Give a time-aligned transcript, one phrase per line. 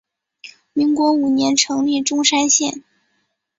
[0.73, 2.83] 民国五年成立钟山县。